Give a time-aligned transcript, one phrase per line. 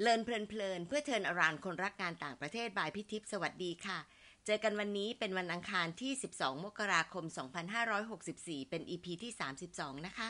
[0.00, 3.98] learn เพลินเพลินเพื่อ turn around คนรักงานต่างประเทศ by พี่ทิพย์สวัสดีค่ะ
[4.46, 7.24] เจอกันวันนี้เป็นวันอังคารที่ 12 มกราคม
[7.98, 9.32] 2564 เป็น EP ที่
[9.70, 10.28] 32 นะคะ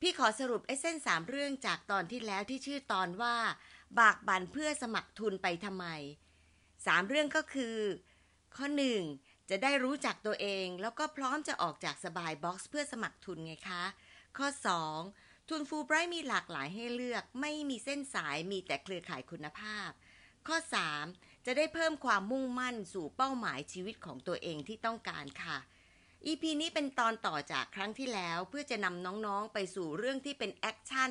[0.00, 3.36] พี่ขอสรุป essence สามเรื่องจากตอนที่แล้วที่ชื่อตอนว่า
[4.00, 5.86] บากบันเพื่อสมัครทุนไปทำไม
[6.86, 7.76] สามเรื่องก็คือ
[8.56, 8.66] ข้อ
[9.08, 13.82] 1 จะได้รู้จักตัวเอง แล้วก็พร้อมจะออกจากสบาย box เพื่อสมัครทุนไงคะ
[14.38, 14.48] ข้อ
[14.96, 19.90] 2 ทุนฟูไบรท์มีหลากหลายให้เลือก ไม่มีเส้นสายมีแต่เครือข่ายคุณภาพ
[20.46, 20.56] ข้อ
[21.00, 25.58] 3 จะได้เพิ่มความมุ่งมั่นสู่เป้าหมายชีวิตของตัวเองที่ต้องการค่ะ
[26.26, 31.10] EP นี้เป็นตอนต่อจากครั้งที่แล้วเพื่อจะนำน้องๆไปสู่เรื่องที่เป็น action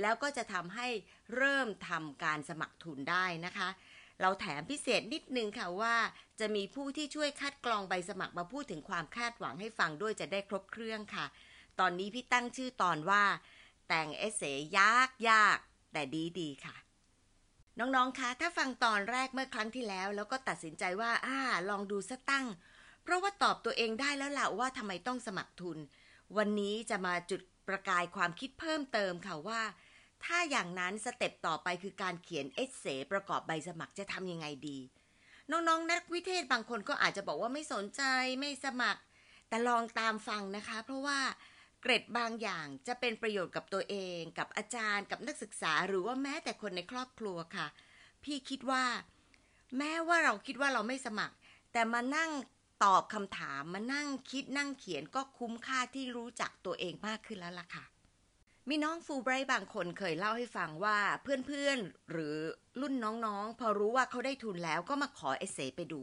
[0.00, 0.88] แล้วก็จะทำให้
[1.36, 3.68] เริ่มทำการสมัครทุนได้นะคะ
[4.20, 5.96] เราแถมพิเศษนิดนึงค่ะว่า
[6.40, 11.26] จะมีผู้ที่ช่วยคัดกรองใบสมัครมาพูดถึงความคาดหวังให้ฟังด้วยจะได้ครบเครื่องค่ะ
[11.80, 13.24] ตอนนี้พี่ตั้งชื่อตอนว่า
[13.88, 14.42] แต่งเอเส
[14.78, 15.58] ยากยาก
[15.92, 16.76] แต่ดีดีค่ะ
[17.78, 21.38] น้องๆคะถ้าฟังตอนแรกเมื่อครั้งที่แล้ว แล้วก็ตัดสินใจว่าอ่า
[21.70, 22.46] ลองดูสักตั้ง
[23.02, 25.78] เพราะว่าตอบตัวเองได้แล้วล่ะว่าทำไมต้องสมัครทุน
[26.36, 29.62] วันนี้จะมาจุดประกายความคิดเพิ่มเติมค่ะว่า
[30.24, 34.78] ถ้าอย่างนั้นสเต็ปต่อไปคือการเขียนเอเซประกอบใบสมัครจะทำยังไงดี
[35.50, 38.02] น้องๆ นักวิเทศบางคนก็อาจจะบอกว่าไม่สนใจ
[38.40, 39.00] ไม่สมัคร
[39.48, 41.18] แต่ลองตามฟังนะคะ เพราะว่า
[41.88, 47.66] เกร็ดบางอย่างจะเป็นประโยชน์กับตัวเอง กับอาจารย์กับนักศึกษาหรือว่าแม้แต่คนในครอบครัวค่ะ
[48.24, 48.84] พี่คิดว่า
[49.78, 51.36] แม้ว่าเราคิดว่าเราไม่สมัคร
[51.72, 52.30] แต่มานั่ง
[52.84, 57.84] ตอบคำถามมานั่งคิดนั่งเขียนก็คุ้มค่าที่รู้จักตัวเองมากขึ้นแล้วล่ะค่ะ
[58.68, 62.36] มีน้องฟูไบรท์บางคนเคยเล่าให้ฟังว่าเพื่อนๆหรือ
[62.80, 66.02] รุ่นน้องๆ พอรู้ว่าเขาได้ทุนแล้วก็มาขอเอเซไปดู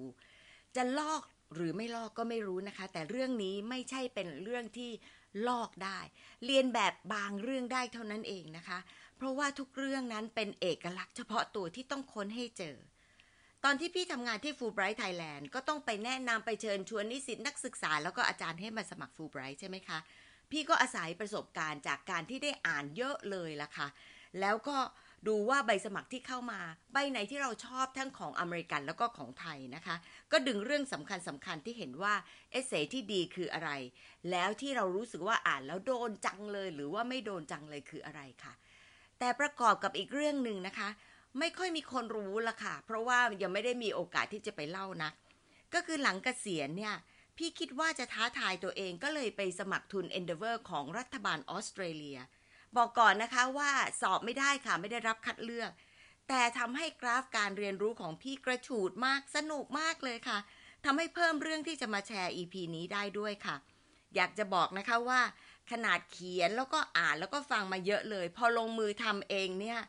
[0.76, 1.24] จะลอก
[1.56, 4.92] หรือไม่ลอกก็ไม่รู้นะคะ แต่เรื่องนี้ไม่ใช่เป็นเรื่องที่
[5.48, 6.00] ลอกได้
[6.46, 8.80] เรียนแบบบางเรื่องได้เท่านั้นเองนะคะ
[9.18, 12.76] เพราะว่าทุกเรื่องนั้นเป็นเอกลักษณ์เฉพาะตัวที่ต้องค้นให้เจอ
[13.64, 20.00] ตอนที่พี่ทำงานที่ฟูไบรท์ไทยแลนด์ก็ต้องไปแนะนำไปเชิญชวนนิสิตนักศึกษา แล้วก็อาจารย์ให้มาสมัครฟูไบรท์ใช่ไหมคะ
[20.52, 23.88] พี่ก็อาศัยประสบการณ์จากการที่ได้อ่านเยอะเลยล่ะค่ะ
[24.40, 24.78] แล้วก็
[25.28, 26.60] ดูว่าใบสมัครที่เข้ามา
[26.94, 29.96] ใบไหนที่เราชอบทั้งของอเมริกันแล้วก็ของไทยนะคะ
[30.32, 32.14] ก็ดึงเรื่องสำคัญสำคัญที่เห็นว่า
[32.52, 33.72] เอเซที่ดีคืออะไร
[34.32, 38.54] แล้วที่เรารู้สึกว่าอ่านแล้วโดนจังเลย หรือว่าไม่โดนจังเลยคืออะไรค่ะ
[39.20, 40.90] แต่ประกอบกับอีกเรื่องหนึ่งนะคะ
[41.40, 45.10] ไม่ค่อยมีคนรู้ละค่ะ เพราะว่ายังไม่ได้มีโอกาสที่จะไปเล่านะ
[45.74, 46.96] ก็คือหลังเกษียณเนี่ย
[47.38, 52.20] พี่คิดว่าจะท้าทายตัวเองก็เลยไปสมัครทุน Endeavor ของรัฐบาลออสเตรเลีย
[52.78, 55.72] บอกก่อนนะคะว่าสอบไม่ได้ค่ะไม่ได้รับคัดเลือก
[56.28, 60.38] แต่ทำให้กราฟการเรียนรู้ของพี่กระฉูดมากสนุกมากเลยค่ะ
[60.86, 63.56] ทำให้เพิ่มเรื่องที่จะมาแชร์ EP นี้ได้ด้วยค่ะ
[64.16, 65.22] อยากจะบอกนะคะว่า
[65.72, 69.80] ขนาดเขียนแล้วก็อ่านแล้วก็ฟังมาเยอะเลย พอลงมือทำเองเนี่ย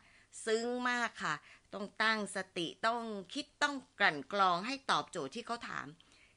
[0.45, 1.35] ซึ้งมากค่ะ
[1.73, 3.01] ต้องตั้งสติต้อง
[3.33, 5.87] คิดต้องกลั่นกรองให้ตอบโจทย์ที่เขาถาม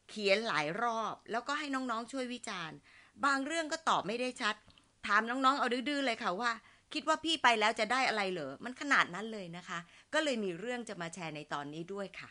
[0.09, 2.77] เขียนหลายรอบแล้วก็ให้น้องๆช่วยวิจารณ์
[3.25, 4.55] บางเรื่องก็ตอบไม่ได้ชัด
[5.07, 6.51] ถามน้องๆ เอาดื้อๆเลยค่ะว่า
[6.93, 9.79] คิดว่าพี่ไปแล้วจะได้อะไรเหรอ มันขนาดนั้นเลยนะคะ
[10.13, 12.31] ก็เลยมีเรื่องจะมาแชร์ในตอนนี้ด้วยค่ะ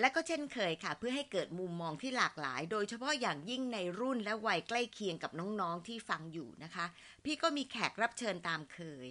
[0.00, 6.86] และก็เช่นเคยค่ะ เพื่อให้เกิดมุมมองที่หลากหลาย โดยเฉพาะอย่างยิ่งในรุ่นและวัยใกล้เคียงกับน้องๆ ที่ฟังอยู่นะคะ
[7.24, 9.06] พี่ก็มีแขกรับเชิญตามเคย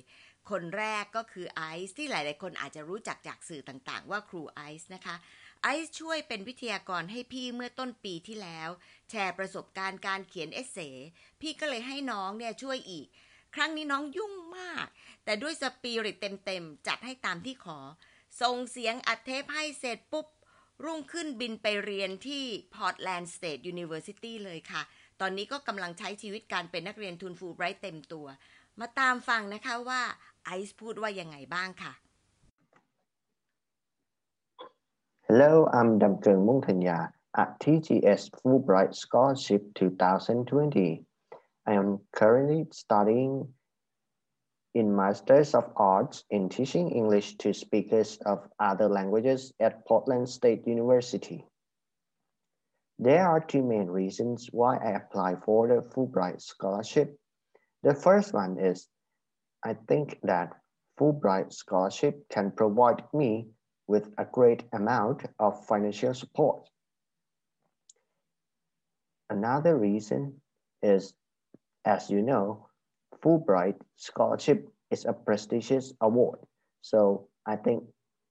[0.49, 5.15] คนแรกก็คือไอซ์ที่หลาย ๆ คนอาจจะรู้จักจากสื่อต่างๆ ว่าครูไอซ์นะคะ
[5.61, 8.69] ไอซ์ช่วยเป็นวิทยากรให้พี่เมื่อต้นปีที่แล้ว
[9.09, 10.77] แชร์ประสบการณ์การเขียนเอเซ
[11.41, 13.07] พี่ก็เลยให้น้องเนี่ยช่วยอีก
[13.55, 14.87] ครั้งนี้น้องยุ่งมาก
[15.23, 17.79] แต่ด้วยสปิริตเต็มๆ จัดให้ตามที่ขอ
[18.41, 20.27] ส่งเสียงอัดเทปให้เสร็จปุ๊บ
[20.85, 22.43] รุ่งขึ้นบินไปเรียนที่
[22.75, 24.81] Portland State University เลยค่ะ
[25.21, 28.27] ตอนนี้ก็กำลังใช้ชีวิตการเป็นนักเรียนทุนฟูไบรท์เต็มตัว
[28.79, 30.01] มาตามฟังนะคะว่า
[30.45, 31.93] ไอซ์พูดว่ายังไงบ้างค่ะ
[35.29, 41.03] Hello, I'm Damkeng Mungthanya at TGS Fulbright Scholarship 2020.
[41.65, 43.45] I am currently studying
[44.73, 50.65] in Masters of Arts in Teaching English to speakers of other languages at Portland State
[50.65, 51.43] University.
[52.97, 57.19] There are two main reasons why I apply for the Fulbright Scholarship.
[57.83, 58.87] The first one is
[59.61, 60.53] I think that
[60.97, 63.49] Fulbright Scholarship can provide me
[63.87, 66.69] with a great amount of financial support.
[69.29, 70.41] Another reason
[70.81, 71.13] is,
[71.85, 72.67] as you know,
[73.23, 76.39] Fulbright Scholarship is a prestigious award.
[76.81, 77.83] So I think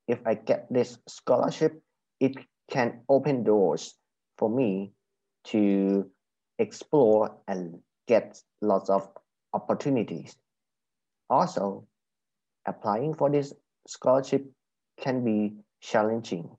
[0.09, 1.83] if I get this scholarship,
[2.21, 2.37] it
[2.71, 3.95] can open doors
[4.39, 4.93] for me
[5.45, 6.11] to
[6.59, 9.09] explore and get lots of
[9.53, 10.37] opportunities.
[11.29, 11.87] Also,
[12.67, 13.53] applying for this
[13.87, 14.45] scholarship
[15.01, 16.57] can be challenging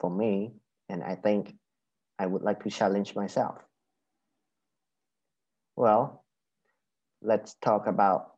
[0.00, 0.52] for me,
[0.88, 1.54] and I think
[2.18, 3.58] I would like to challenge myself.
[5.76, 6.24] Well,
[7.22, 8.32] let's talk about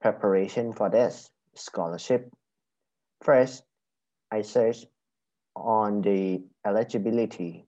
[0.00, 2.30] preparation for this scholarship.
[3.22, 3.62] First,
[4.30, 4.86] I searched
[5.54, 7.66] on the eligibility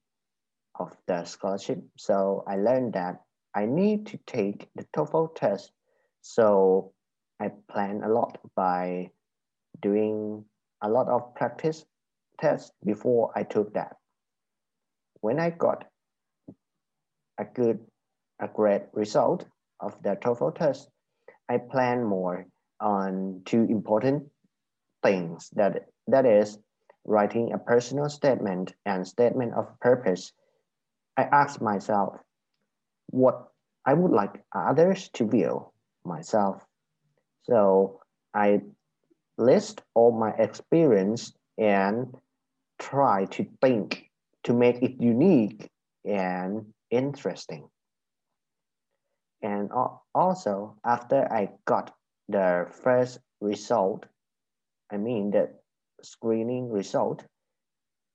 [0.78, 1.82] of the scholarship.
[1.98, 3.20] So I learned that
[3.54, 5.72] I need to take the TOEFL test.
[6.22, 6.92] So
[7.40, 9.10] I plan a lot by
[9.80, 10.44] doing
[10.82, 11.84] a lot of practice
[12.40, 13.96] tests before I took that.
[15.20, 15.84] When I got
[17.38, 17.79] a good,
[18.40, 19.46] a great result
[19.81, 20.88] of the TOEFL test,
[21.49, 22.46] I plan more
[22.81, 24.25] on two important
[25.02, 26.58] things that that is
[27.05, 30.32] writing a personal statement and statement of purpose.
[31.17, 32.17] I ask myself
[33.11, 33.49] what
[33.84, 35.67] I would like others to view
[36.05, 36.64] myself.
[37.44, 38.00] So
[38.34, 38.62] I
[39.38, 42.14] list all my experience and
[42.79, 44.11] try to think
[44.44, 45.69] to make it unique
[46.05, 47.69] and interesting.
[49.43, 49.70] And
[50.14, 51.94] also, after I got
[52.29, 54.06] the first result,
[54.90, 55.50] I mean the
[56.02, 57.25] screening result,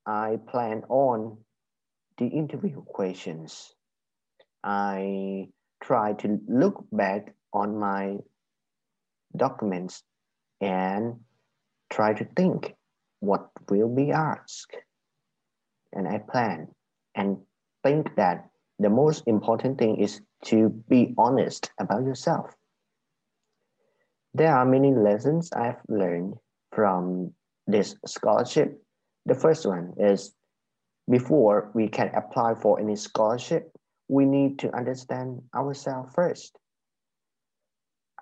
[0.06, 1.38] I plan on
[2.18, 3.74] the interview questions.
[4.64, 5.50] I
[5.84, 8.18] try to look back on my
[9.36, 10.04] documents
[10.62, 11.20] and
[11.90, 12.76] try to think
[13.20, 14.76] what will be asked.
[15.94, 16.68] And I plan
[17.16, 17.38] and
[17.84, 18.50] think that
[18.80, 22.54] the most important thing is to be honest about yourself.
[24.34, 26.36] There are many lessons I've learned
[26.72, 27.34] from
[27.66, 28.80] this scholarship.
[29.26, 30.34] The first one is
[31.10, 33.72] before we can apply for any scholarship,
[34.08, 36.58] we need to understand ourselves first.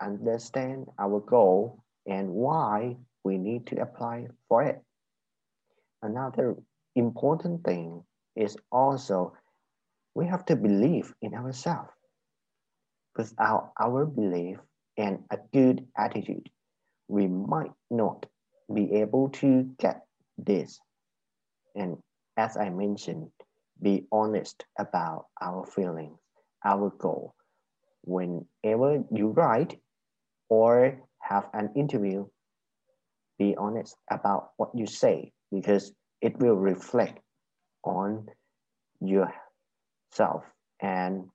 [0.01, 4.81] Understand our goal and why we need to apply for it.
[6.01, 6.55] Another
[6.95, 8.03] important thing
[8.35, 9.33] is also
[10.13, 11.89] we have to believe in ourselves.
[13.17, 14.57] Without our belief
[14.97, 16.49] and a good attitude,
[17.07, 18.25] we might not
[18.73, 20.05] be able to get
[20.37, 20.79] this.
[21.75, 21.97] And
[22.37, 23.29] as I mentioned,
[23.81, 26.17] be honest about our feelings,
[26.63, 27.35] our goal.
[28.03, 29.79] Whenever you write
[30.49, 30.99] or
[31.29, 32.25] have an interview,
[33.39, 35.91] be honest about what you say because
[36.21, 37.19] it will reflect
[37.83, 38.29] on
[39.01, 40.43] yourself
[40.79, 41.25] and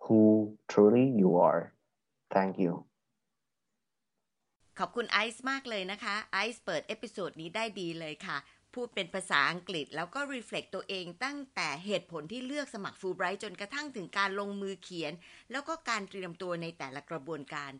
[0.00, 1.72] who truly you are.
[2.30, 2.84] Thank you.
[4.80, 8.36] ขอบคุณไอซ์มากเลยนะคะ ไอซ์เปิด episode นี้ได้ดีเลยค่ะ
[8.74, 15.12] พูดเป็นภาษาอังกฤษแล้วก็ reflect ตัวเองตั้งแต่เหตุผลที่เลือกสมัครฟูลไบรท์จนกระทั่งถึงการลงมือเขียน
[15.50, 17.72] แล้วก็การเตรียมตัวในแต่ละกระบวนการ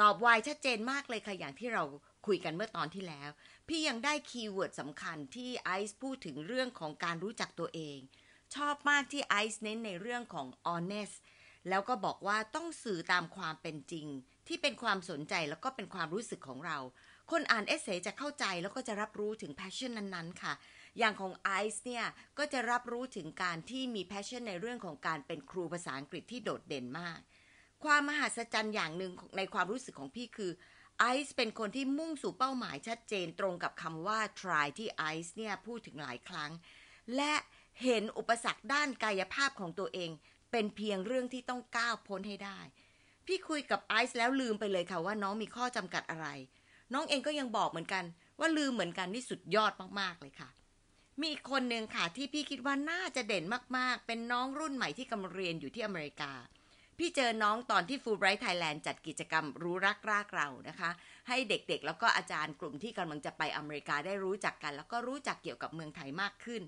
[0.00, 1.84] ตอบไวชัดเจนมากเลยค่ะ อย่างที่เรา
[2.26, 3.30] คุยกันเมื่อตอนที่แล้ว
[3.68, 7.98] พี่ยังได้ keyword สำคัญที่ไอซ์พูดถึงเรื่องของการรู้จักตัวเอง
[8.54, 11.16] ชอบมากที่ไอซ์เน้นในเรื่องของ honest
[11.68, 14.06] แล้วก็บอกว่าต้องสื่อตามความเป็นจริง
[14.48, 16.78] ที่เป็นความสนใจแล้วก็เป็นความรู้สึกของเรา
[17.30, 20.52] คนอ่าน essay จะเข้าใจแล้วก็จะรับรู้ถึง passion นั้นๆ ค่ะ
[20.98, 22.04] อย่างของไอซ์เนี่ย
[22.38, 27.18] ก็จะรับรู้ถึงการที่มี passion ในเรื่องของการเป็นครูภาษาอังกฤษที่โดดเด่นมาก
[27.84, 30.50] ความมหัศจรรย์อย่างหนึ่งในความรู้สึกของพี่คือ
[30.98, 36.50] ไอซ์เป็นคนที่มุ่งสู่เป้าหมายชัดเจนตรงกับคำว่า try ที่ไอซ์เนี่ยพูดถึงหลายครั้ง
[37.16, 37.34] และ
[37.82, 40.10] เห็นอุปสรรคด้านกายภาพของตัวเอง
[40.50, 42.60] เป็นเพียงเรื่องที่ต้องก้าวพ้นให้ได้
[43.26, 46.26] พี่คุยกับไอซ์แล้วลืมไปเลยค่ะว่าน้องมีข้อจำกัดอะไร
[46.92, 48.04] น้องเองก็ยังบอกเหมือนกัน
[48.40, 50.48] ว่าลืมเหมือนกันนี่สุดยอดมากๆเลยค่ะ
[51.20, 53.44] มีอีกคนหนึ่งค่ะที่พี่คิดว่าน่าจะเด่น
[53.76, 56.32] มากๆ เป็นน้องรุ่นใหม่ที่กำลังเรียนอยู่ที่อเมริกา
[56.98, 60.90] พี่เจอน้องตอนที่ฟูไบรท์ไทยแลนด์จัดกิจกรรมรู้รักรากเรานะคะ
[61.28, 66.62] ให้เด็กๆ แล้วก็อาจารย์กลุ่มที่กำลังจะไปอเมริกาได้รู้จักกัน แล้วก็รู้จักเกี่ยวกับเมืองไทยมากขึ้น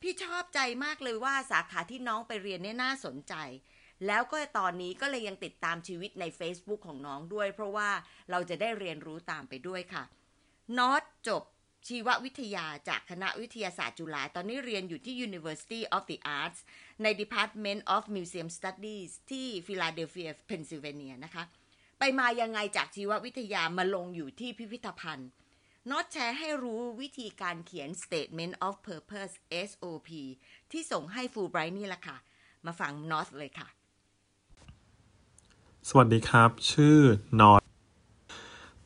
[0.00, 3.34] พี่ชอบใจมากเลยว่าสาขาที่น้องไปเรียนเนี่ยน่าสนใจ
[4.06, 7.90] แล้วก็ตอนนี้ก็เลยยังติดตามชีวิตใน Facebook ของน้องด้วย เพราะว่า
[8.30, 10.04] เราจะได้เรียนรู้ตามไปด้วยค่ะ
[10.78, 11.42] น็อตจบ
[11.88, 16.58] ชีววิทยาจากคณะวิทยาศาสตร์จุฬาตอนนี้เรียนอยู่ที่ University of the Arts
[17.02, 21.44] ใน Department of Museum Studies ที่ฟิลาเดลเฟียเพนซิลเวเนียนะคะ
[21.98, 25.30] ไปมายังไงจากชีววิทยามาลงอยู่ที่พิพิธภัณฑ์
[25.90, 29.34] น็อตแชร์ให้รู้วิธีการเขียน Statement of Purpose
[29.68, 30.08] SOP
[30.70, 32.16] ที่ส่งให้ฟูไบรท์นี่แหละค่ะ
[32.66, 33.68] มาฟังน็อตเลยค่ะ
[35.88, 36.98] สวัสดีครับ ชื่อ
[37.40, 37.60] น็อต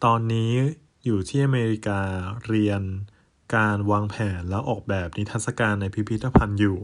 [0.05, 0.53] ตอนนี้
[1.05, 2.01] อยู่ที่อเมริกา
[2.47, 2.83] เรียน
[3.57, 6.79] การวางแผนแล้วออกแบบนิทรรศการในพิพิธภัณฑ์อยู่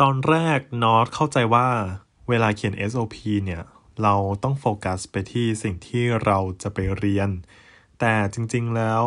[0.00, 1.68] ตอนแรกนอตเข้าใจว่า
[2.28, 3.62] เวลาเขียน SOP เนี่ย
[4.02, 7.30] เราต้องโฟกัสไปที่สิ่งที่เราจะไปเรียน
[8.00, 9.02] แต่จริงๆแล้ว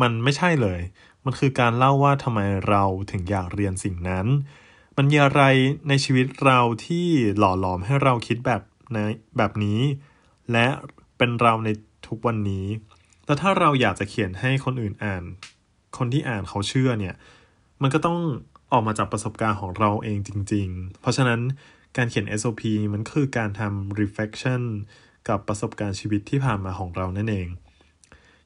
[0.00, 0.80] มันไม่ใช่เลย
[1.24, 4.26] มันคือการเล่าว่าทำไมเราถึงอยากเรียนสิ่งนั้น
[4.96, 5.42] มันมีอะไร
[5.88, 7.06] ในชีวิตเราที่
[7.38, 8.98] หล่อหลอมให้เราคิดแบบใน
[9.36, 9.80] แบบนี้
[10.52, 10.66] และ
[11.16, 11.68] เป็นเราใน
[12.06, 12.66] ทุกวันนี้
[13.26, 15.22] แล้วถ้าเราอยากจะเขียนให้คนอื่นอ่าน
[15.96, 17.14] คนที่อ่านเขาเชื่อเนี่ย
[17.82, 18.18] มันก็ต้อง
[18.72, 21.40] ออกมาจากประสบการณ์ของเราเองจริง ๆ เพราะฉะนั้น
[21.96, 22.62] การเขียน SOP
[22.92, 24.62] มันคือการทำ reflection
[25.28, 27.48] กับประสบการณ์ชีวิตที่ผ่านมาของเรานั่นเอง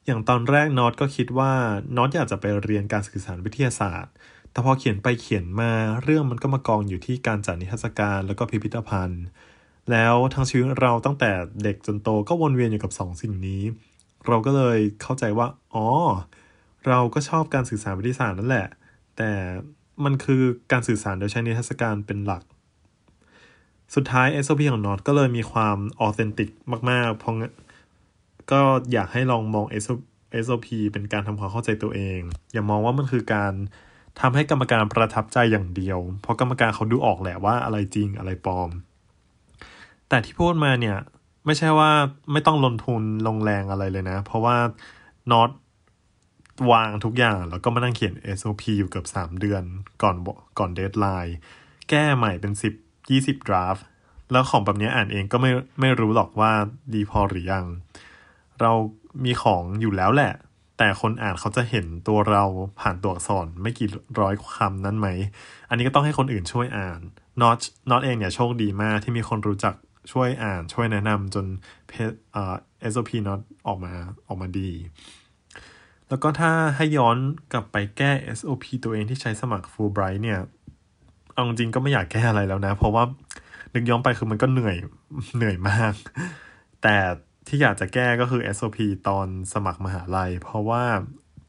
[0.07, 1.53] อย่างตอนแรกน็อตก็คิดว่า
[1.97, 4.13] น็อตอยากจะไปเรียนการสื่อสารวิทยาศาสตร์
[4.51, 9.25] แต่พอเขียนไปเขียนมาเรื่องมันก็มากองอยู่ที่การจัดนิทรรศการแล้วก็พิพิธภัณฑ์
[9.91, 11.31] แล้วทั้งชีวิตเราตั้งแต่
[11.63, 13.63] เด็กจนโตก็วนเวียนอยู่กับสองสิ่งนี้
[14.27, 15.87] เราก็เลยเข้าใจว่า อ๋อ
[16.87, 18.69] เราก็ชอบการสื่อสารวิทยาศาสตร์นั่นแหละ
[19.17, 19.31] แต่
[20.05, 22.43] มันคือการสื่อสารโดยใช้นิทรรศการเป็นหลัก
[23.95, 26.51] สุดท้าย SOP ของนอตก็เลยมีความออเทนติก
[26.91, 27.35] มากๆเพราะ
[28.53, 28.61] ก็
[28.93, 29.67] อยากให้ลองมอง
[30.45, 32.21] SOP เป็นการทำความเข้าใจตัวเอง
[32.53, 33.53] อย่ามองว่ามันคือการ
[34.21, 38.71] ทำให้กรรมการประทับใจอย่างเดียว เพราะกรรมการเขาดูออกแหละว่าอะไรจริงอะไรปลอม
[40.09, 40.97] แต่ที่พูดมาเนี่ย
[41.47, 41.91] ไม่ใช่ว่า
[42.33, 44.57] ไม่ต้องลงทุนลงแรงอะไรเลยนะ เพราะว่า
[45.31, 45.51] นอต
[46.71, 49.63] วางทุกอย่างแล้วก็มานั่งเขียน SOP อยู่เกือบ 3 เดือน
[50.03, 50.17] ก่อน
[50.59, 51.37] ก่อนเดทไลน์
[51.91, 53.83] แก้ใหม่เป็น 10 20 draft
[54.33, 56.53] แล้วของแบบนี้อ่านเองก็ไม่ไม่รู้หรอกว่า
[56.95, 57.65] ดีพอหรือยัง
[58.61, 58.73] เรา
[59.25, 60.33] มีของอยู่แล้วแหละ
[60.79, 62.45] แต่คนอ่านเขาจะเห็นตัวเรา
[62.81, 63.89] ผ่านตัวอักษรไม่กี่
[64.21, 65.09] ร้อยคำนั้นไหม
[65.69, 67.01] อันนี้ก็ต้องให้คนอื่นช่วยอ่าน
[67.41, 67.59] น็อต
[67.91, 69.75] น็อตเองเนี่ยโชคดีมากที่มีคนรู้จัก
[70.13, 71.47] ช่วยอ่านช่วยแนะนำจน
[72.33, 72.55] เอ่อ
[72.93, 73.93] SOP น็อตออกมา
[74.29, 74.71] ออกมาดี
[76.09, 77.17] แล้วก็ถ้าให้ย้อน
[77.53, 80.39] กลับไปแก้ SOP ตัวเองที่ใช้สมัคร Fulbright เนี่ย
[81.33, 83.05] เอาจริงก็ไม่อยากแก้อะไรแล้วนะ เพราะว่า
[83.75, 84.77] นึกย้อนไปคือมันก็เหนื่อย
[85.37, 85.93] เหนื่อยมาก
[86.83, 86.97] แต่
[87.47, 90.83] ที่อยากจะแก้ก็คือ SOP ตอนสมัครมหาลัย เพราะว่า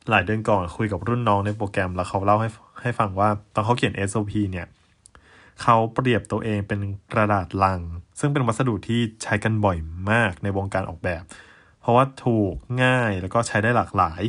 [0.09, 2.50] หลายเดือนก่อนคุยกับรุ่นน้องในโปรแกรมแล้วเขาเล่าให้
[2.81, 4.67] ให้ฟังว่า ตอนเขาเขียน SOP เนี่ย
[5.62, 6.79] เขาเปรียบตัวเองเป็น
[7.13, 7.79] กระดาษลัง
[8.19, 9.77] ซึ่งเป็นวัสดุที่ใช้กันบ่อย
[10.12, 11.24] มากในวงการออกแบบ
[11.81, 14.21] เพราะว่าถูกง่ายแล้วก็ใช้ได้หลากหลาย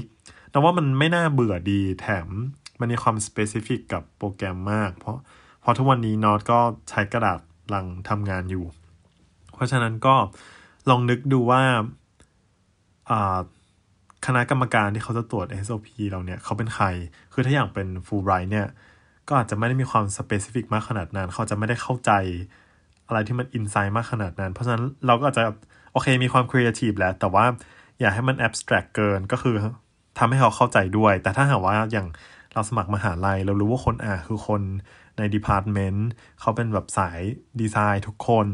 [0.57, 2.29] แต่ว่ามันไม่น่าเบื่อดีแถม
[2.81, 5.17] มันมีความสเปซิฟิกกับโปรแกรมมาก เพราะ
[5.61, 6.59] เพราะทุกวันนี้นอตก็
[6.91, 7.41] ใช้กระดาษ
[7.75, 8.65] ลังทำงานอยู่
[9.55, 10.15] เพราะฉะนั้นก็
[10.91, 11.63] ลองนึกดูว่า
[14.27, 16.87] คณะกรรมการที่เขาจะตรวจ SOP เราเนี่ยเขาเป็นใคร
[17.33, 18.67] คือถ้าอย่างเป็น Fulbright เนี่ย
[19.29, 22.11] ก็อาจจะไม่ได้มีความ specific มากขนาดนั้น เขาจะไม่ได้เข้าใจ
[23.07, 25.45] อะไรที่มัน insight มากขนาดนั้น เพราะฉะนั้นเราก็อาจจะ
[25.93, 27.45] โอเคมีความครีเอทีฟแล้ว แต่ว่า
[28.01, 29.57] อย่าให้มัน abstract เกินก็คือ
[30.19, 32.09] ทำให้เขาเข้าใจด้วย แต่ถ้าหากว่าอย่าง
[32.53, 34.63] เราสมัครมหาลัย เรารู้ว่าคนอ่านคือคน
[35.17, 36.09] ใน department
[36.41, 37.21] เขาเป็นแบบสาย
[37.61, 38.47] ดีไซน์ทุกคน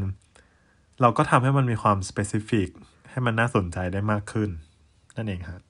[1.01, 2.69] เราก็ทำให้มันมีความสเปซิฟิก
[3.09, 4.49] ให้มันน่าสนใจได้มากขึ้น
[5.15, 5.61] นั่นเองครับ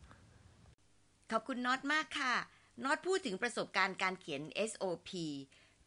[1.31, 2.35] ขอบคุณน็อตมากค่ะ
[2.83, 5.09] น็อตพูดถึงประสบการณ์การเขียน SOP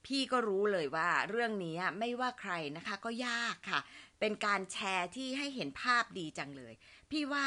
[0.06, 3.80] พี่ก็รู้เลยว่าเรื่องนี้ไม่ว่าใครนะคะก็ยากค่ะ
[4.20, 6.74] เป็นการแชร์ที่ให้เห็นภาพดีจังเลย
[7.16, 7.46] พี่ว่า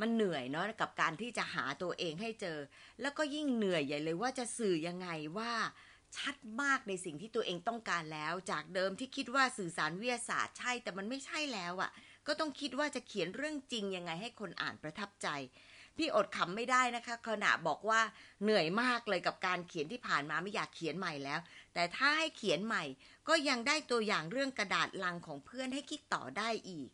[0.00, 2.58] มันเหนื่อยเนาะกับการที่จะหาตัวเองให้เจอ
[3.00, 5.08] แล้วก็ยิ่งเหนื่อยใหญ่เลยว่าจะสื่อยังไง
[5.38, 5.52] ว่า
[6.16, 11.90] ชัดมากในสิ่งที่ตัวเองต้องการแล้ว จากเดิมที่คิดว่าสื่อสารวิทยาศาสตร์ใช่แต่มันไม่ใช่แล้วอะ่ะ
[12.26, 15.28] ก็ต้องคิดว่าจะเขียนเรื่องจริงยังไงให้คนอ่านประทับใจ
[15.96, 18.00] พี่อดขำไม่ได้นะคะขณะบอกว่า
[18.42, 21.40] เหนื่อยมากเลยกับการเขียนที่ผ่านมาไม่อยากเขียนใหม่แล้ว
[21.74, 22.84] แต่ถ้าให้เขียนใหม่
[23.28, 26.88] ก็ยังได้ตัวอย่างเรื่องกระดาษลังของเพื่อนให้คิดต่อได้อีก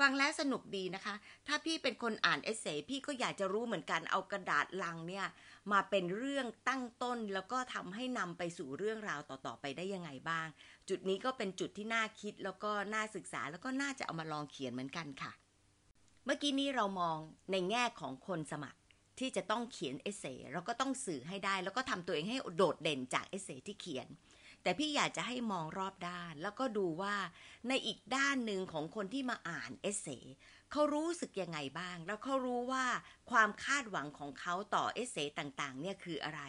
[0.00, 1.14] ฟังแล้วสนุกดีนะคะ
[1.46, 5.26] ถ้าพี่เป็นคนอ่านเอเซพี่ก็อยากจะรู้เหมือนกันเอากระดาษลังเนี่ย
[5.72, 10.46] มาเป็นเรื่องตั้งต้นแล้วก็ทำให้นำไปสู่เรื่องราวต่อๆไปได้ยังไงบ้าง
[10.88, 15.32] จุดนี้ก็เป็นจุดที่น่าคิดแล้วก็น่าศึกษาแล้วก็น่าจะเอามาลองเขียนเหมือนกันค่ะ
[16.24, 17.16] เมื่อกี้นี้เรามอง
[17.52, 18.78] ในแง่ของคนสมัคร
[19.18, 24.08] ที่จะต้องเขียนเอเซ่เราก็ต้องสื่อให้ได้ แล้วก็ทำตัวเองให้โดดเด่นจากเอเซ่ที่เขียน
[24.62, 27.16] แต่พี่อยากจะให้มองรอบด้าน แล้วก็ดูว่า
[27.68, 30.18] ในอีกด้านหนึ่งของคนที่มาอ่านเอเซ่
[30.70, 32.86] เขารู้สึกยังไงบ้าง แล้วเขารู้ว่า
[33.30, 36.42] ความคาดหวังของเขาต่อเอเซต่างๆ เนี่ยคืออะไร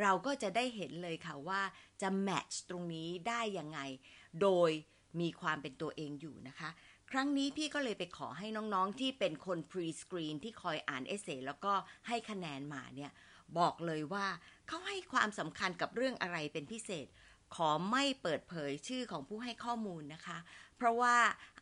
[0.00, 1.62] เราก็จะได้เห็นเลยค่ะว่า
[2.02, 3.80] จะแมทช์ตรงนี้ได้ยังไง
[4.42, 4.70] โดย
[5.20, 6.70] มีความเป็นตัวเองอยู่นะคะ
[7.10, 11.72] ครั้งนี้พี่ก็เลยไปขอให้น้องๆ ที่เป็นคนพรีสกรีนที่คอยอ่านเอเซแล้วก็
[12.08, 13.12] ให้คะแนนมาเนี่ย
[13.58, 14.26] บอกเลยว่า
[14.68, 17.06] เขาให้ความสำคัญกับเรื่องอะไรเป็นพิเศษ
[17.54, 20.38] ขอไม่เปิดเผยชื่อของผู้ให้ข้อมูลนะคะ
[20.76, 21.16] เพราะว่า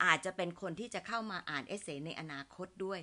[0.05, 3.01] อาจจะเป็นคนที่จะเข้ามาอ่านเอเซในอนาคตด้วย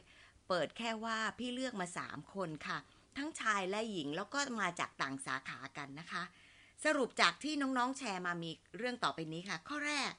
[0.48, 2.78] เปิดแค่ว่าพี่เลือกมาสามคนค่ะ
[3.18, 6.24] ทั้งชายและหญิงแล้วก็มาจากต่างสาขากันนะคะ
[6.86, 10.12] สรุปจากที่น้องๆแชร์มามีเรื่องต่อไปนี้ค่ะ ข้อแรก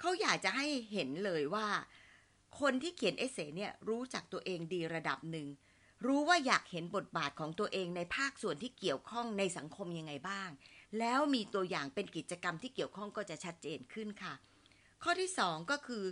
[0.00, 1.66] เขาอยากจะให้เห็นเลยว่า
[2.60, 5.46] คนที่เขียนเอเซเนี่ยรู้จักตัวเองดีระดับหนึ่ง
[6.06, 10.50] รู้ว่าอยากเห็นบทบาทของตัวเองในภาคส่วนที่เกี่ยวข้องในสังคมยังไงบ้าง
[10.98, 14.34] แล้วมีตัวอย่างเป็นกิจกรรมที่เกี่ยวข้องก็จะชัดเจนขึ้นค่ะ
[15.02, 16.04] ข้อที่สองก็คือ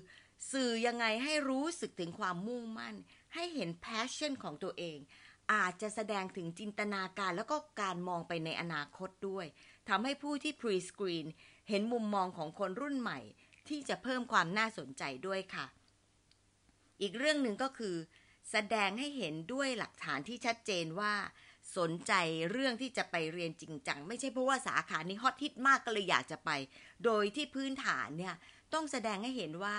[0.53, 2.97] สื่อยังไงให้รู้สึกถึงความมุ่งมั่น
[3.35, 4.99] ให้เห็น passion ของตัวเอง
[5.53, 9.47] อาจจะแสดงถึงจินตนาการแล้วก็การมองไปในอนาคตด้วย
[9.89, 11.27] ทำให้ผู้ที่ pre-screen
[11.69, 13.21] เห็นมุมมองของคนรุ่นใหม่
[13.69, 15.67] ที่จะเพิ่มความน่าสนใจด้วยค่ะ
[17.01, 17.97] อีกเรื่องหนึ่งก็คือ
[18.51, 21.15] แสดงให้เห็นด้วยหลักฐานที่ชัดเจนว่า
[21.79, 22.13] สนใจ
[22.51, 26.51] เรื่องที่จะไปเรียนจริงจัง ไม่ใช่เพราะว่าสาขานี้ฮอตฮิตมากก็เลยอยากจะไป
[27.05, 28.35] โดยที่พื้นฐานเนี่ย
[28.75, 29.77] ต้องแสดงให้เห็นว่า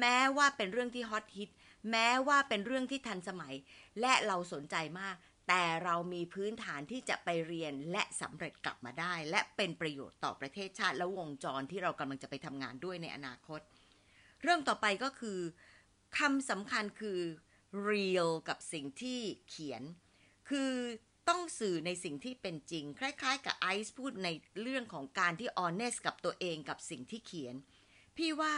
[0.00, 1.50] แม้ว่าเป็นเรื่องที่ฮอตฮิต
[1.90, 3.54] แม้ว่าเป็นเรื่องที่ทันสมัย
[4.00, 5.16] และเราสนใจมาก
[5.48, 13.60] แต่เรามีพื้นฐานที่จะไปเรียนและสำเร็จกลับมาได้ และเป็นประโยชน์ต่อประเทศชาติ และวงจรที่เรากำลังจะไปทำงานด้วยในอนาคต
[14.42, 15.38] เรื่องต่อไปก็คือ
[16.18, 17.20] คำสำคัญคือ
[17.88, 19.82] real กับสิ่งที่เขียน
[20.48, 20.72] คือ
[21.28, 24.28] ต้องสื่อในสิ่งที่เป็นจริง คล้ายๆ กับไอซ์พูดใน
[24.62, 27.54] เรื่องของการที่ honest กับตัวเองกับสิ่งที่เขียน
[28.16, 28.54] พี่ว่า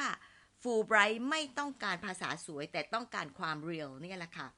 [0.63, 4.49] ฟูไบรท์ไม่ต้องการภาษาสวยแต่ต้องการความ real นี่แหละค่ะ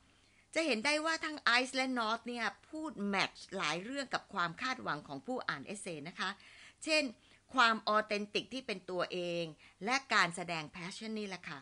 [0.54, 6.30] จะเห็นได้ว่าทั้งไอซ์และน็อตเนี่ยพูด match หลายเรื่องกับความคาดหวังของผู้อ่าน essay นะคะ
[6.84, 7.02] เช่น
[7.54, 9.44] ความ authentic ที่เป็นตัวเอง
[9.84, 11.58] และการแสดง passion นี่แหละค่ะ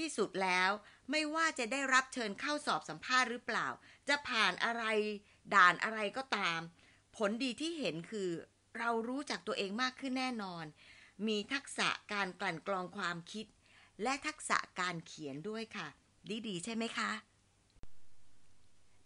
[0.00, 0.70] ที่สุดแล้ว
[1.10, 3.68] ไม่ว่าจะได้รับเชิญเข้าสอบสัมภาษณ์หรือเปล่า
[4.08, 4.84] จะผ่านอะไร
[5.54, 6.60] ด่านอะไรก็ตาม
[7.16, 8.30] ผลดีที่เห็นคือ
[8.78, 10.64] เรารู้จักตัวเองมากขึ้นแน่นอน
[11.26, 13.46] มีทักษะการกลั่นกรองความคิด
[14.02, 15.88] และทักษะการเขียนด้วยค่ะ
[16.48, 17.10] ดีๆใช่ไหมคะ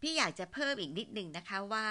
[0.01, 1.89] พี่อยากจะเพิ่มอีกนิดหนึ่งนะคะว่า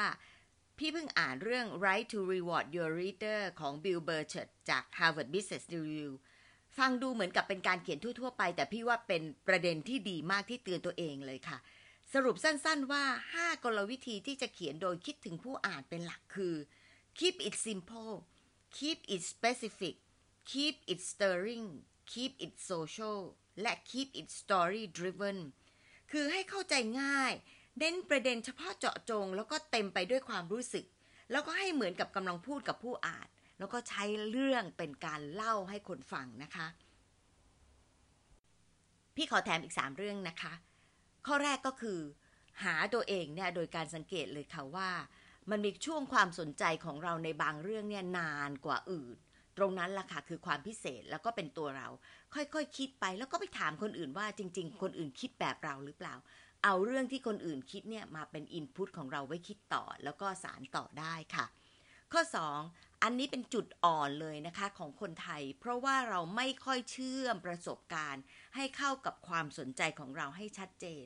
[0.77, 6.11] พี่เพิ่งอ่านเรื่อง Right to Reward Your Reader ของ Bill Burchett จาก Harvard Business Review
[6.77, 11.57] ฟังดูเหมือนกับเป็นการเขียนทั่วๆไป แต่พี่ว่าเป็นประเด็นที่ดีมากที่เตือนตัวเองเลยค่ะ
[12.13, 13.03] สรุปสั้นๆว่า
[13.35, 16.55] 5 กลวิธีที่จะเขียนโดยคิดถึงผู้อ่านเป็นหลักคือ
[17.19, 18.13] keep it simple
[18.77, 19.95] keep it specific
[20.51, 21.67] keep it stirring
[22.11, 23.19] keep it social
[23.61, 25.39] และ keep it story driven
[26.11, 27.33] คือให้เข้าใจง่าย
[27.79, 30.85] เน้นประเด็นเฉพาะเจาะจง แล้วก็เต็มไปด้วยความรู้สึก
[31.31, 33.27] แล้วก็ให้เหมือนกับกำลังพูดกับผู้อ่าน
[33.61, 36.67] แล้วก็ใช้เรื่องเป็นการเล่าให้คนฟังนะคะ
[39.15, 40.53] พี่ขอแถมอีก 3 เรื่องนะคะ
[41.27, 41.99] ข้อแรกก็คือ
[42.63, 44.89] หาตัวเองเนี่ยโดยการสังเกตเลยค่ะว่า
[45.49, 49.17] มันมีช่วงความสนใจของเราในบางเรื่องเนี่ยนานกว่าอื่น
[49.57, 51.87] ตรงนั้นล่ะค่ะคือความพิเศษแล้วก็เป็นตัวเรา
[52.35, 56.15] ค่อยๆคคิดไปแล้วก็ไปถามคนอื่นว่าจริง ๆ คนอื่นคิดแบบเราหรือเปล่า
[56.63, 61.45] เอาเรื่องที่คนอื่นคิดเนี่ยมาเป็นอินพุตของเราไว้คิดต่อ แล้วก็สารต่อได้ค่ะ
[62.11, 62.21] ข้อ
[62.59, 68.23] 2 อันนี้เป็นจุดอ่อนเลยนะคะของคนไทย เพราะว่าเราไม่ค่อยเชื่อมประสบการณ์
[68.55, 71.05] ให้เข้ากับความสนใจของเราให้ชัดเจน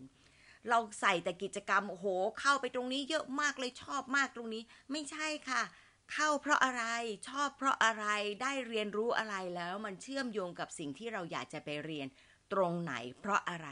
[0.69, 2.07] เราใส่แต่กิจกรรมโอ้โห
[2.39, 5.63] เข้าไปตรงนี้เยอะมากเลยชอบมากตรงนี้ ไม่ใช่ค่ะ
[6.13, 6.83] เข้าเพราะอะไร
[7.29, 8.05] ชอบเพราะอะไร
[8.41, 12.07] ได้เรียนรู้อะไรแล้วมันเชื่อมโยงกับสิ่งที่เราอยากจะไปเรียน
[12.53, 13.67] ตรงไหน เพราะอะไร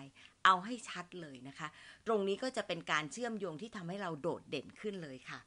[0.45, 1.67] เอาให้ชัดเลยนะคะ
[2.07, 5.39] ตรงนี้ก็จะเป็นการเชื่อมโยงที่ทำให้เราโดดเด่นขึ้นเลยค่ะ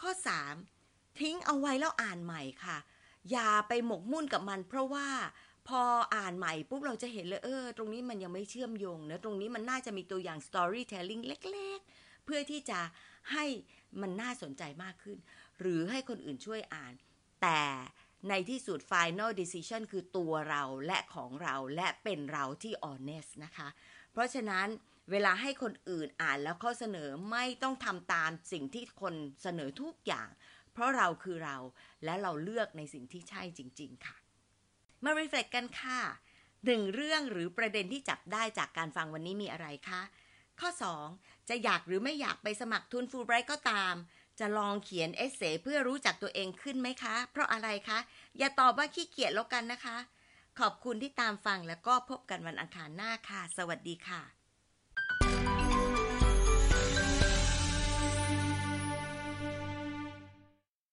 [0.00, 0.75] ข้อ 3
[1.20, 2.78] ทิ้งเอาไว้แล้วอ่านใหม่ค่ะ
[3.30, 5.08] อย่าไปหมกมุ่นกับมัน เพราะว่า
[5.68, 5.82] พอ
[6.14, 12.80] อ่านใหม่ปุ๊บเราจะเห็นเลยเออ ตรงนี้มันยังไม่เชื่อมโยงนะตรงนี้มันน่าจะมีตัวอย่าง storytelling เล็กๆ เพื่อที่จะ
[13.32, 13.44] ให้
[14.00, 15.18] มันน่าสนใจมากขึ้น
[15.60, 16.92] หรือให้คนอื่นช่วยอ่าน
[17.42, 17.62] แต่
[18.28, 23.68] ในที่สุด final decision คือตัวเราและของเราและเป็นเราที่ honest นะคะ
[24.12, 24.66] เพราะฉะนั้น
[25.10, 30.28] เวลาให้คนอื่นอ่านแล้วข้อเสนอไม่ต้องทำตามสิ่งที่คนเสนอทุกอย่าง
[30.76, 31.56] เพราะเราคือเรา
[32.04, 34.16] และเราเลือกในสิ่งที่ใช่จริง ๆ ค่ะ
[35.04, 36.00] มา reflect กันค่ะ
[36.64, 40.02] หนึ่งเรื่องหรือประเด็นที่จับได้จากการฟังวันนี้มีอะไรคะ
[40.60, 40.70] ข้อ
[41.10, 43.94] 2 จะอยากหรือไม่อยากไปสมัครทุนฟูลไบรท์ก็ตาม
[44.40, 47.98] จะลองเขียนเอเซเพื่อรู้จักตัวเองขึ้นไหมคะ เพราะอะไรคะ
[48.38, 49.96] อย่าตอบว่าขี้เกียจแล้วกันนะคะ
[50.60, 54.35] ขอบคุณที่ตามฟังแล้วก็พบกันวันอังคารหน้าค่ะ สวัสดีค่ะ